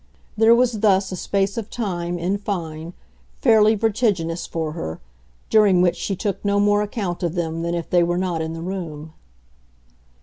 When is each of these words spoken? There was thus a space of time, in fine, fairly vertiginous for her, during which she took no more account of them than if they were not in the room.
There 0.35 0.55
was 0.55 0.79
thus 0.79 1.11
a 1.11 1.15
space 1.15 1.59
of 1.59 1.69
time, 1.69 2.17
in 2.17 2.39
fine, 2.39 2.93
fairly 3.37 3.75
vertiginous 3.75 4.47
for 4.47 4.71
her, 4.71 4.99
during 5.51 5.79
which 5.79 5.95
she 5.95 6.15
took 6.15 6.43
no 6.43 6.59
more 6.59 6.81
account 6.81 7.21
of 7.21 7.35
them 7.35 7.61
than 7.61 7.75
if 7.75 7.87
they 7.87 8.01
were 8.01 8.17
not 8.17 8.41
in 8.41 8.53
the 8.53 8.61
room. 8.63 9.13